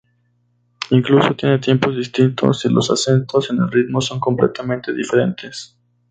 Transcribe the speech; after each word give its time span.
Incluso 0.89 1.35
tiene 1.35 1.59
tiempos 1.59 1.95
distintos 1.95 2.65
y 2.65 2.69
los 2.69 2.89
acentos 2.89 3.51
en 3.51 3.59
el 3.59 3.69
ritmo 3.71 4.01
son 4.01 4.19
completamente 4.19 4.91
diferentes. 4.93 5.77